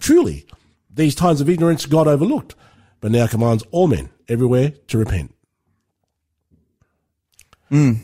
[0.00, 0.46] Truly,
[0.88, 2.54] these times of ignorance God overlooked,
[3.00, 5.34] but now commands all men everywhere to repent.
[7.70, 7.98] Mm.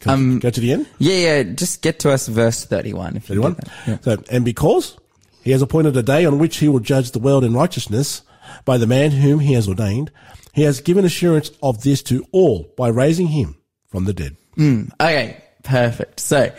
[0.00, 0.88] Go, go to the end.
[0.98, 1.42] Yeah, yeah.
[1.42, 3.16] Just get to us verse thirty-one.
[3.16, 3.52] If you 31.
[3.52, 3.72] get that.
[3.86, 3.98] Yeah.
[4.00, 4.96] So, and because
[5.42, 8.22] he has appointed a day on which he will judge the world in righteousness
[8.64, 10.10] by the man whom he has ordained,
[10.52, 13.56] he has given assurance of this to all by raising him
[13.88, 14.36] from the dead.
[14.54, 14.84] Hmm.
[15.00, 16.20] Okay, perfect.
[16.20, 16.52] So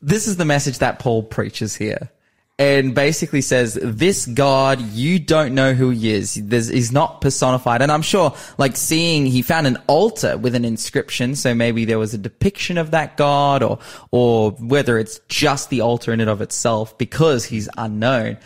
[0.00, 2.10] this is the message that Paul preaches here.
[2.56, 6.34] And basically says, this God, you don't know who he is.
[6.34, 7.82] There's, he's not personified.
[7.82, 11.34] And I'm sure, like seeing, he found an altar with an inscription.
[11.34, 13.80] So maybe there was a depiction of that God or,
[14.12, 18.36] or whether it's just the altar in and of itself because he's unknown.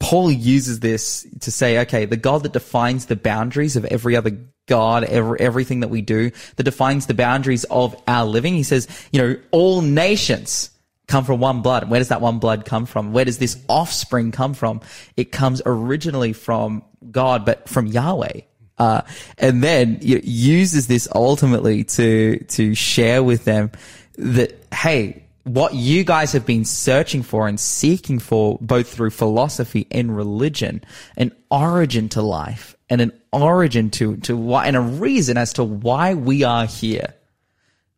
[0.00, 4.38] Paul uses this to say, okay, the God that defines the boundaries of every other
[4.66, 8.54] God, every, everything that we do, that defines the boundaries of our living.
[8.54, 10.70] He says, you know, all nations
[11.08, 11.90] come from one blood.
[11.90, 13.12] Where does that one blood come from?
[13.12, 14.82] Where does this offspring come from?
[15.16, 18.42] It comes originally from God, but from Yahweh.
[18.76, 19.02] Uh,
[19.38, 23.72] and then uses this ultimately to, to share with them
[24.16, 29.86] that, hey, what you guys have been searching for and seeking for, both through philosophy
[29.90, 30.84] and religion,
[31.16, 35.64] an origin to life and an origin to, to why, and a reason as to
[35.64, 37.14] why we are here.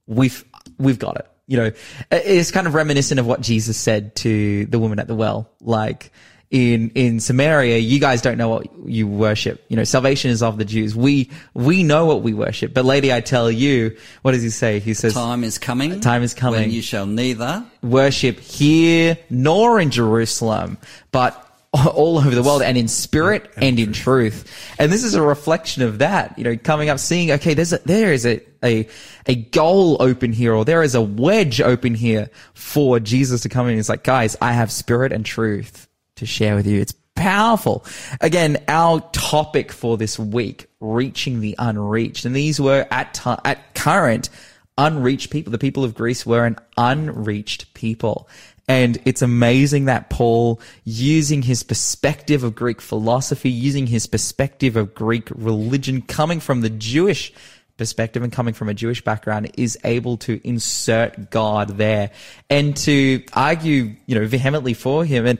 [0.07, 0.45] We've,
[0.79, 1.27] we've got it.
[1.47, 1.73] You know,
[2.13, 5.51] it's kind of reminiscent of what Jesus said to the woman at the well.
[5.61, 6.13] Like,
[6.51, 9.65] in, in Samaria, you guys don't know what you worship.
[9.69, 10.97] You know, salvation is of the Jews.
[10.97, 12.75] We, we know what we worship.
[12.75, 14.81] But lady, I tell you, what does he say?
[14.81, 16.01] He says, Time is coming.
[16.01, 16.63] Time is coming.
[16.63, 20.79] When you shall neither worship here nor in Jerusalem,
[21.13, 24.53] but all over the world and in spirit and in truth.
[24.81, 27.79] And this is a reflection of that, you know, coming up, seeing, okay, there's a,
[27.85, 28.89] there is a, a,
[29.27, 33.69] a goal open here or there is a wedge open here for Jesus to come
[33.69, 33.77] in.
[33.77, 35.87] He's like, guys, I have spirit and truth
[36.21, 36.81] to share with you.
[36.81, 37.85] It's powerful.
[38.21, 42.25] Again, our topic for this week, reaching the unreached.
[42.25, 44.31] And these were at, ti at current
[44.79, 45.51] unreached people.
[45.51, 48.29] The people of Greece were an unreached people.
[48.69, 54.95] And it's amazing that Paul, using his perspective of Greek philosophy, using his perspective of
[54.95, 57.33] Greek religion, coming from the Jewish
[57.77, 62.11] perspective and coming from a Jewish background, is able to insert God there
[62.49, 65.27] and to argue, you know, vehemently for him.
[65.27, 65.39] And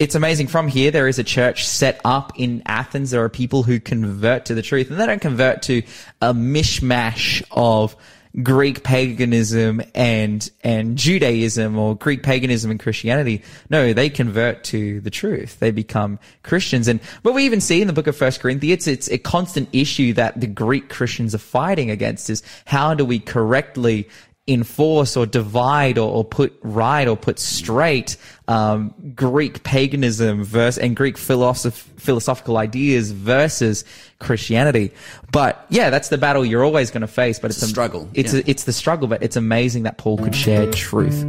[0.00, 0.46] it's amazing.
[0.46, 3.10] From here, there is a church set up in Athens.
[3.10, 5.82] There are people who convert to the truth and they don't convert to
[6.22, 7.94] a mishmash of
[8.42, 13.42] Greek paganism and, and Judaism or Greek paganism and Christianity.
[13.68, 15.58] No, they convert to the truth.
[15.58, 16.88] They become Christians.
[16.88, 20.14] And what we even see in the book of First Corinthians, it's a constant issue
[20.14, 24.08] that the Greek Christians are fighting against is how do we correctly
[24.50, 28.16] enforce or divide or, or put right or put straight
[28.50, 33.84] um, Greek paganism versus and Greek philosoph- philosophical ideas versus
[34.18, 34.90] Christianity.
[35.30, 37.38] But yeah, that's the battle you're always going to face.
[37.38, 38.40] But it's, a struggle, It's yeah.
[38.40, 41.22] a, it's the struggle, but it's amazing that Paul could share truth.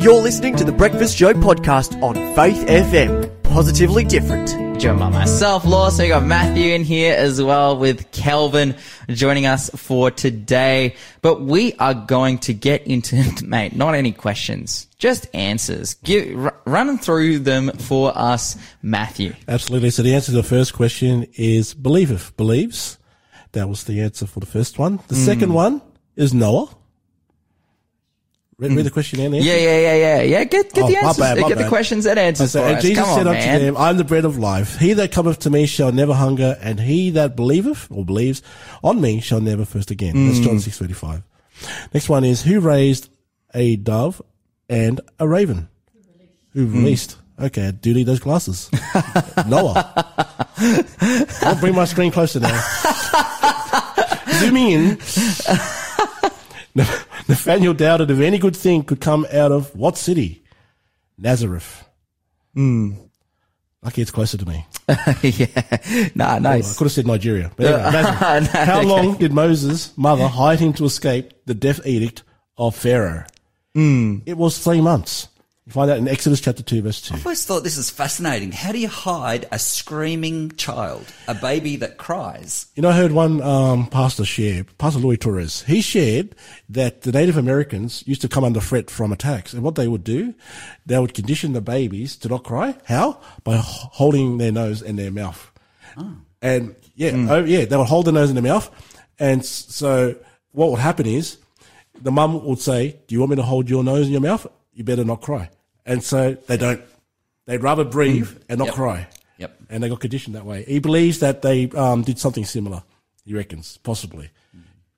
[0.00, 3.30] You're listening to the Breakfast Show podcast on Faith FM.
[3.42, 4.71] Positively different.
[4.82, 6.02] Joined by myself, Lawson.
[6.02, 8.74] We got Matthew in here as well with Kelvin
[9.08, 10.96] joining us for today.
[11.20, 15.94] But we are going to get into, mate, not any questions, just answers.
[15.94, 19.34] Give, r- run through them for us, Matthew.
[19.46, 19.90] Absolutely.
[19.90, 22.98] So the answer to the first question is believeth, believes.
[23.52, 24.98] That was the answer for the first one.
[25.06, 25.54] The second hmm.
[25.54, 25.82] one
[26.16, 26.74] is Noah.
[28.62, 29.46] Read, read the question and answer.
[29.48, 30.44] Yeah, yeah, yeah, yeah, yeah.
[30.44, 31.18] Get get Oh, the my answers.
[31.18, 31.68] bad, my get the bad.
[31.68, 32.82] questions and answers So, for and us.
[32.84, 33.60] Jesus Come said on, unto man.
[33.60, 34.78] them, I am the bread of life.
[34.78, 38.40] He that cometh to me shall never hunger, and he that believeth or believes
[38.84, 40.26] on me shall never thirst again.
[40.28, 40.44] That's Mm.
[40.44, 41.22] John six thirty five.
[41.92, 43.08] Next one is who raised
[43.54, 44.22] a dove
[44.68, 45.68] and a raven?
[46.52, 46.72] Who Mm.
[46.74, 47.16] released?
[47.40, 48.70] Okay, do need those glasses.
[49.48, 49.92] Noah.
[51.42, 52.62] I'll bring my screen closer now.
[54.38, 54.98] Zooming in.
[57.28, 60.44] Nathaniel doubted if any good thing could come out of what city?
[61.18, 61.84] Nazareth.
[62.54, 62.94] Hmm.
[63.82, 64.66] Lucky it's closer to me.
[65.22, 66.08] yeah.
[66.14, 67.50] Nah, I could have said Nigeria.
[67.56, 68.48] But anyway, Nazareth.
[68.52, 68.88] How okay.
[68.88, 72.22] long did Moses' mother hide him to escape the death edict
[72.56, 73.24] of Pharaoh?
[73.74, 74.18] Hmm.
[74.26, 75.28] It was three months.
[75.66, 77.14] You find that in Exodus chapter 2, verse 2.
[77.14, 78.50] I've always thought this is fascinating.
[78.50, 82.66] How do you hide a screaming child, a baby that cries?
[82.74, 85.62] You know, I heard one um, pastor share, Pastor Louis Torres.
[85.62, 86.34] He shared
[86.68, 90.02] that the Native Americans used to come under threat from attacks, and what they would
[90.02, 90.34] do,
[90.84, 92.76] they would condition the babies to not cry.
[92.86, 93.20] How?
[93.44, 95.52] By holding their nose and their mouth.
[95.96, 96.16] Oh.
[96.40, 98.68] And yeah, oh, yeah, they would hold their nose and their mouth,
[99.20, 100.16] and so
[100.50, 101.38] what would happen is
[102.00, 104.44] the mum would say, "Do you want me to hold your nose and your mouth?
[104.74, 105.50] You better not cry."
[105.84, 106.80] And so they don't.
[107.46, 108.74] They'd rather breathe and not Yep.
[108.74, 109.06] cry
[109.38, 109.56] Yep.
[109.68, 110.64] and they got conditioned that way.
[110.64, 112.84] He believes that they um, did something similar.
[113.24, 114.30] He reckons, possibly,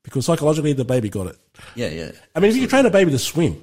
[0.03, 1.37] because psychologically the baby got it.
[1.75, 2.13] Yeah, yeah.
[2.35, 3.63] I mean, if you train a baby to swim,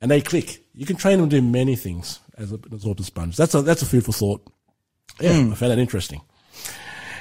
[0.00, 3.04] and they click, you can train them to do many things as an as a
[3.04, 3.36] sponge.
[3.36, 4.42] That's a that's a food for thought.
[5.20, 6.22] Yeah, I found that interesting.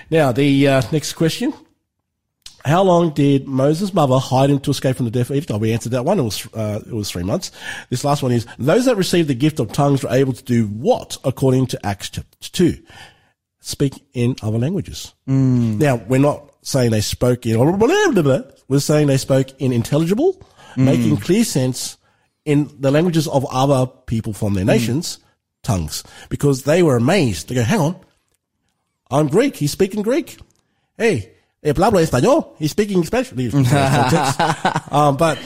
[0.10, 1.54] Now the uh, next question:
[2.66, 5.52] How long did Moses' mother hide him to escape from the death edict?
[5.52, 6.20] Oh, we answered that one.
[6.20, 7.52] It was uh, it was three months.
[7.90, 10.68] This last one is: Those that received the gift of tongues were able to do
[10.68, 12.78] what, according to Acts chapter two?
[13.62, 15.14] Speak in other languages.
[15.28, 15.80] Mm.
[15.80, 17.60] Now we're not saying they spoke in.
[18.68, 20.34] We're saying they spoke in intelligible,
[20.76, 20.86] mm.
[20.86, 21.98] making clear sense
[22.46, 24.68] in the languages of other people from their mm.
[24.68, 25.20] nations,
[25.64, 27.50] tongues, because they were amazed.
[27.50, 28.00] They go, hang on,
[29.12, 29.56] I'm Greek.
[29.56, 30.38] He's speaking Greek.
[30.98, 32.56] Hey, eh, habla español.
[32.58, 33.54] He's speaking Spanish.
[34.92, 35.38] Um, but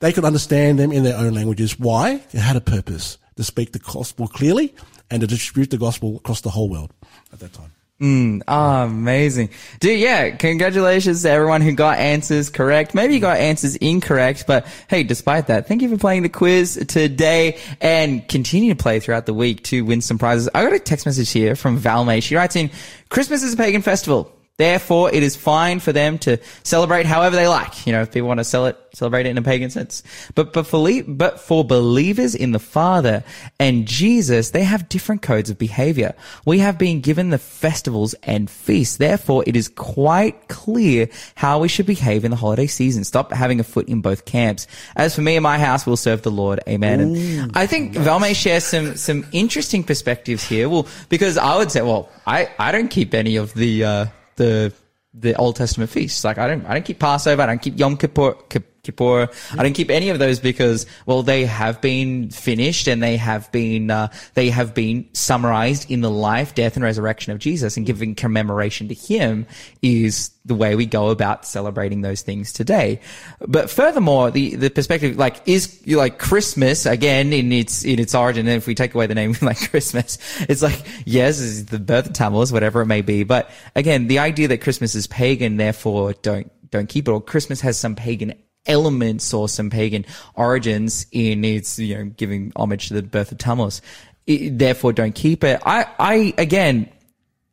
[0.00, 1.78] they could understand them in their own languages.
[1.78, 2.22] Why?
[2.32, 4.74] It had a purpose to speak the gospel clearly
[5.10, 6.92] and to distribute the gospel across the whole world
[7.32, 7.72] at that time.
[8.02, 9.50] Oh, amazing.
[9.78, 12.94] Dude, yeah, congratulations to everyone who got answers correct.
[12.94, 16.82] Maybe you got answers incorrect, but hey, despite that, thank you for playing the quiz
[16.88, 20.48] today and continue to play throughout the week to win some prizes.
[20.54, 22.22] I got a text message here from Valmay.
[22.22, 22.70] She writes in,
[23.10, 24.32] Christmas is a pagan festival.
[24.60, 27.86] Therefore, it is fine for them to celebrate however they like.
[27.86, 30.02] You know, if people want to sell it, celebrate it in a pagan sense.
[30.34, 33.24] But, but for, but for believers in the Father
[33.58, 36.14] and Jesus, they have different codes of behavior.
[36.44, 38.98] We have been given the festivals and feasts.
[38.98, 43.04] Therefore, it is quite clear how we should behave in the holiday season.
[43.04, 44.66] Stop having a foot in both camps.
[44.94, 46.60] As for me and my house, we'll serve the Lord.
[46.68, 47.00] Amen.
[47.00, 50.68] and I think Valme shares some, some interesting perspectives here.
[50.68, 54.06] Well, because I would say, well, I, I don't keep any of the, uh,
[54.40, 54.72] the
[55.12, 56.24] the Old Testament feasts.
[56.24, 58.34] Like I don't I don't keep Passover, I don't keep Yom Kippur.
[58.48, 59.28] Kip- Kippur.
[59.52, 63.50] I don't keep any of those because, well, they have been finished and they have
[63.52, 67.84] been, uh, they have been summarized in the life, death, and resurrection of Jesus and
[67.84, 69.46] giving commemoration to him
[69.82, 73.00] is the way we go about celebrating those things today.
[73.40, 78.48] But furthermore, the, the perspective, like, is, like, Christmas, again, in its, in its origin,
[78.48, 82.06] and if we take away the name, like, Christmas, it's like, yes, it's the birth
[82.06, 83.24] of Tammuz, whatever it may be.
[83.24, 87.60] But again, the idea that Christmas is pagan, therefore don't, don't keep it, or Christmas
[87.60, 88.34] has some pagan
[88.66, 93.38] elements or some pagan origins in its, you know, giving homage to the birth of
[93.38, 93.82] Tammuz.
[94.26, 95.60] It- therefore, don't keep it.
[95.64, 96.90] I, I, again,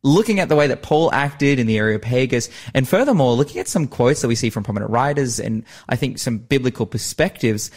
[0.07, 3.59] looking at the way that Paul acted in the area of Areopagus, and furthermore, looking
[3.59, 7.71] at some quotes that we see from prominent writers and I think some biblical perspectives,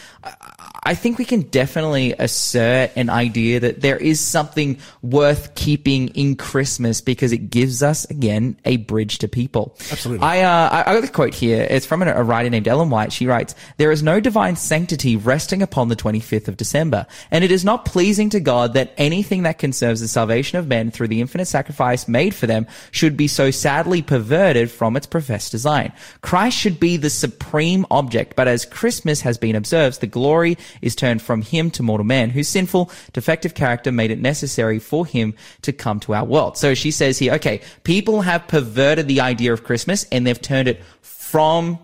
[0.82, 6.36] I, think we can definitely assert an idea that there is something worth keeping in
[6.36, 9.76] Christmas because it gives us, again, a bridge to people.
[9.90, 10.26] Absolutely.
[10.26, 11.66] I, uh, I, got the quote here.
[11.68, 13.12] It's from a, writer named Ellen White.
[13.12, 17.50] She writes, There is no divine sanctity resting upon the 25th of December, and it
[17.50, 21.20] is not pleasing to God that anything that conserves the salvation of men through the
[21.20, 25.90] infinite sacrifice made for them should be so sadly perverted from its professed design.
[26.20, 30.94] Christ should be the supreme object, but as Christmas has been observed, the glory is
[30.94, 35.34] turned from him to mortal man, whose sinful, defective character made it necessary for him
[35.62, 36.58] to come to our world.
[36.58, 40.68] So she says here, okay, people have perverted the idea of Christmas and they've turned
[40.68, 41.78] it from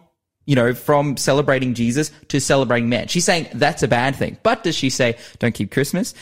[0.49, 3.09] you know, from celebrating Jesus to celebrating man.
[3.09, 4.39] She's saying that's a bad thing.
[4.45, 6.15] But does she say, don't keep Christmas?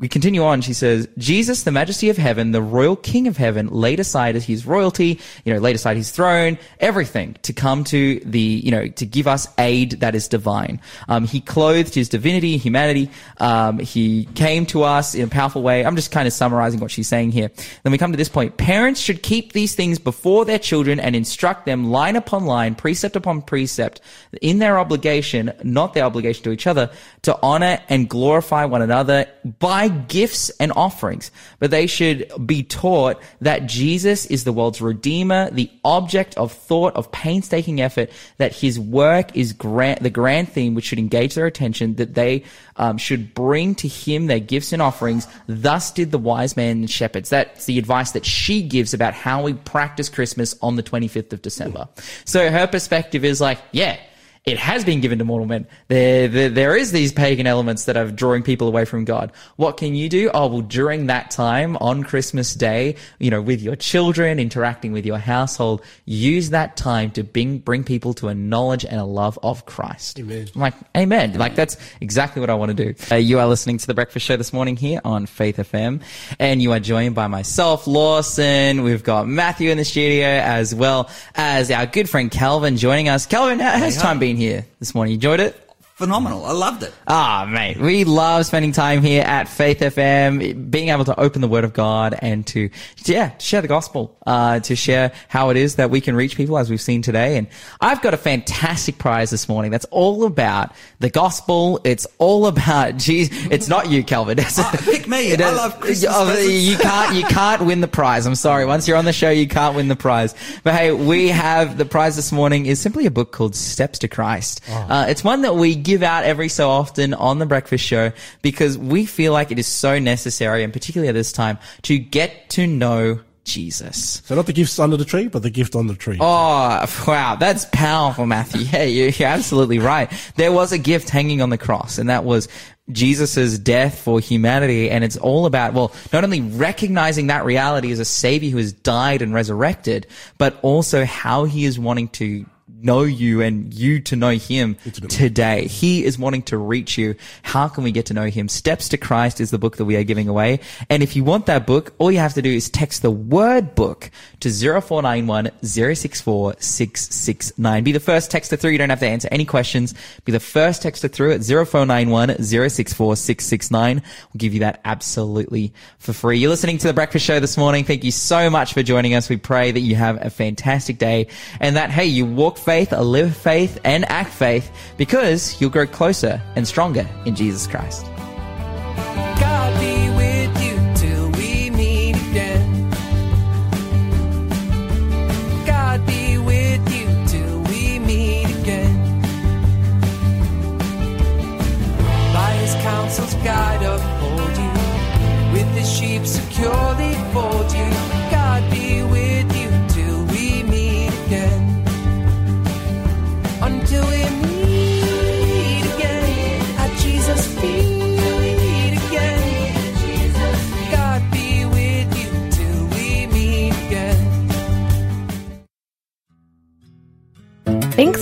[0.00, 0.62] We continue on.
[0.62, 4.64] She says, Jesus, the majesty of heaven, the royal king of heaven, laid aside his
[4.64, 9.04] royalty, you know, laid aside his throne, everything to come to the, you know, to
[9.04, 10.80] give us aid that is divine.
[11.08, 13.10] Um, he clothed his divinity, humanity.
[13.36, 15.84] Um, he came to us in a powerful way.
[15.84, 17.50] I'm just kind of summarizing what she's saying here.
[17.82, 18.56] Then we come to this point.
[18.56, 23.16] Parents should keep these things before their children and instruct them line upon line, precept
[23.16, 24.00] upon precept
[24.40, 26.90] in their obligation, not their obligation to each other,
[27.20, 29.26] to honor and glorify one another
[29.58, 35.50] by gifts and offerings, but they should be taught that Jesus is the world's redeemer,
[35.50, 40.74] the object of thought, of painstaking effort, that his work is grand, the grand theme
[40.74, 42.44] which should engage their attention, that they
[42.76, 45.26] um, should bring to him their gifts and offerings.
[45.46, 47.30] Thus did the wise men and shepherds.
[47.30, 51.42] That's the advice that she gives about how we practice Christmas on the 25th of
[51.42, 51.88] December.
[52.24, 53.98] So her perspective is like, yeah,
[54.46, 55.66] it has been given to mortal men.
[55.88, 59.32] There, there, there is these pagan elements that are drawing people away from God.
[59.56, 60.30] What can you do?
[60.32, 65.04] Oh, well, during that time on Christmas Day, you know, with your children, interacting with
[65.04, 69.38] your household, use that time to bring, bring people to a knowledge and a love
[69.42, 70.18] of Christ.
[70.18, 70.48] Amen.
[70.54, 71.34] I'm like, amen.
[71.34, 72.94] Like, that's exactly what I want to do.
[73.12, 76.00] Uh, you are listening to The Breakfast Show this morning here on Faith FM,
[76.38, 78.84] and you are joined by myself, Lawson.
[78.84, 83.26] We've got Matthew in the studio, as well as our good friend Calvin joining us.
[83.26, 85.12] Calvin, how has time been here this morning?
[85.12, 85.69] You enjoyed it?
[86.00, 86.46] Phenomenal.
[86.46, 86.94] I loved it.
[87.06, 91.46] Ah, mate, we love spending time here at Faith FM, being able to open the
[91.46, 92.70] Word of God and to,
[93.04, 96.56] yeah, share the gospel, uh, to share how it is that we can reach people
[96.56, 97.36] as we've seen today.
[97.36, 97.48] And
[97.82, 101.80] I've got a fantastic prize this morning that's all about the gospel.
[101.84, 103.36] It's all about Jesus.
[103.50, 104.38] It's not you, Calvin.
[104.38, 105.32] pick me.
[105.32, 106.38] It I love Christmas Oh.
[106.40, 108.24] You can't, you can't win the prize.
[108.24, 108.64] I'm sorry.
[108.64, 110.34] Once you're on the show, you can't win the prize.
[110.64, 114.08] But hey, we have the prize this morning is simply a book called Steps to
[114.08, 114.62] Christ.
[114.70, 118.12] Uh, it's one that we give out every so often on the breakfast show
[118.42, 122.48] because we feel like it is so necessary and particularly at this time to get
[122.50, 124.22] to know Jesus.
[124.24, 126.18] So not the gifts under the tree, but the gift on the tree.
[126.20, 127.34] Oh, wow.
[127.34, 128.60] That's powerful, Matthew.
[128.70, 130.12] Yeah, you're, absolutely right.
[130.36, 132.46] There was a gift hanging on the cross, and that was
[132.92, 134.90] Jesus' death for humanity.
[134.90, 138.72] And it's all about, well, not only recognizing that reality as a savior who has
[138.72, 140.06] died and resurrected,
[140.38, 142.46] but also how he is wanting to
[142.82, 144.76] know you and you to know him
[145.08, 145.66] today.
[145.66, 147.14] He is wanting to reach you.
[147.42, 148.48] How can we get to know him?
[148.48, 150.60] Steps to Christ is the book that we are giving away.
[150.88, 153.74] And if you want that book, all you have to do is text the word
[153.74, 154.10] book
[154.40, 157.84] to 0491 064 669.
[157.84, 158.70] Be the first texter through.
[158.70, 159.94] You don't have to answer any questions.
[160.24, 163.96] Be the first texter through at 0491 064 669.
[163.96, 166.38] We'll give you that absolutely for free.
[166.38, 167.84] You're listening to the breakfast show this morning.
[167.84, 169.28] Thank you so much for joining us.
[169.28, 171.28] We pray that you have a fantastic day
[171.60, 176.40] and that, hey, you walk faith, live faith, and act faith because you'll grow closer
[176.54, 178.06] and stronger in Jesus Christ.